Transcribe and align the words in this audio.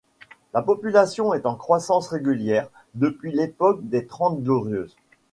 La 0.55 0.63
population 0.63 1.31
est 1.35 1.45
en 1.45 1.53
croissance 1.53 2.07
régulière 2.07 2.71
depuis 2.95 3.31
l'époque 3.31 3.81
des 3.87 4.07
Trente 4.07 4.41
Glorieuses. 4.41 4.97